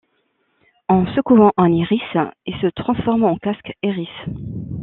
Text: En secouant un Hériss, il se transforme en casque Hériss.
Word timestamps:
En 0.89 1.05
secouant 1.13 1.51
un 1.57 1.71
Hériss, 1.71 2.01
il 2.47 2.55
se 2.55 2.65
transforme 2.73 3.23
en 3.23 3.37
casque 3.37 3.71
Hériss. 3.83 4.09